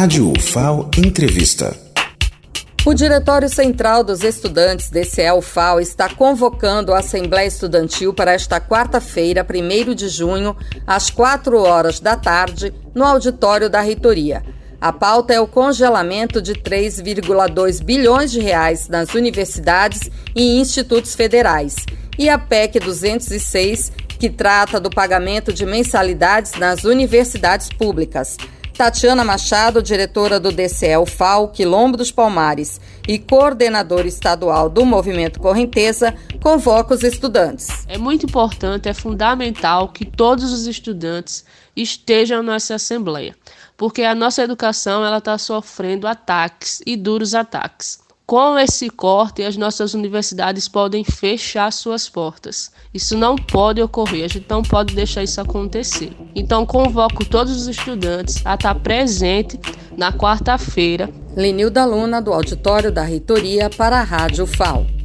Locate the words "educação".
44.44-45.04